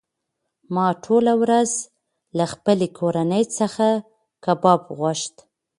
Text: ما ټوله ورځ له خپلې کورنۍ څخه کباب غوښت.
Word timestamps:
ما 0.73 0.87
ټوله 1.03 1.33
ورځ 1.43 1.71
له 2.37 2.45
خپلې 2.53 2.87
کورنۍ 2.97 3.43
څخه 3.59 3.87
کباب 4.43 4.81
غوښت. 4.97 5.35